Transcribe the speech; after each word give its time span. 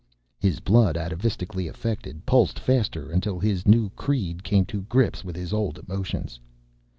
His 0.39 0.59
blood, 0.61 0.95
atavistically 0.97 1.69
effected, 1.69 2.25
pulsed 2.25 2.57
faster 2.57 3.11
until 3.11 3.37
his 3.37 3.67
new 3.67 3.91
creed 3.91 4.43
came 4.43 4.65
to 4.65 4.81
grips 4.81 5.23
with 5.23 5.35
his 5.35 5.53
old 5.53 5.77
emotions. 5.87 6.39